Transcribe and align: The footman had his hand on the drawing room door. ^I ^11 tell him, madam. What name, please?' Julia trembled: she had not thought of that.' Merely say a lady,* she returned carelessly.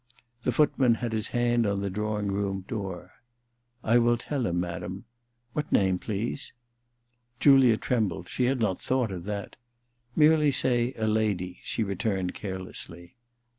The 0.41 0.51
footman 0.51 0.95
had 0.95 1.13
his 1.13 1.27
hand 1.27 1.67
on 1.67 1.81
the 1.81 1.89
drawing 1.91 2.31
room 2.31 2.65
door. 2.67 3.11
^I 3.85 3.97
^11 3.97 4.15
tell 4.21 4.47
him, 4.47 4.59
madam. 4.59 5.05
What 5.53 5.71
name, 5.71 5.99
please?' 5.99 6.53
Julia 7.39 7.77
trembled: 7.77 8.27
she 8.27 8.45
had 8.45 8.59
not 8.59 8.81
thought 8.81 9.11
of 9.11 9.25
that.' 9.25 9.57
Merely 10.15 10.49
say 10.49 10.93
a 10.97 11.05
lady,* 11.07 11.59
she 11.61 11.83
returned 11.83 12.33
carelessly. 12.33 13.15